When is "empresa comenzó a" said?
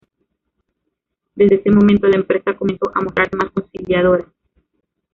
2.15-3.01